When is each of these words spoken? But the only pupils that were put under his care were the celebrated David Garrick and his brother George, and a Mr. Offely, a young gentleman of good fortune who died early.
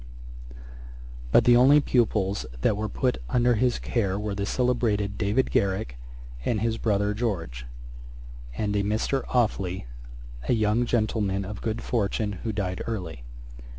But 1.31 1.43
the 1.43 1.55
only 1.55 1.79
pupils 1.79 2.47
that 2.61 2.75
were 2.75 2.89
put 2.89 3.19
under 3.29 3.53
his 3.53 3.77
care 3.77 4.17
were 4.17 4.33
the 4.33 4.47
celebrated 4.47 5.15
David 5.15 5.51
Garrick 5.51 5.95
and 6.43 6.59
his 6.59 6.79
brother 6.79 7.13
George, 7.13 7.67
and 8.57 8.75
a 8.75 8.81
Mr. 8.81 9.23
Offely, 9.27 9.85
a 10.49 10.53
young 10.53 10.87
gentleman 10.87 11.45
of 11.45 11.61
good 11.61 11.83
fortune 11.83 12.39
who 12.41 12.51
died 12.51 12.81
early. 12.87 13.21